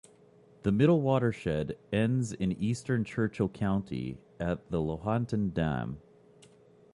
[0.63, 5.99] The middle watershed ends in eastern Churchill County at the Lahontan Dam.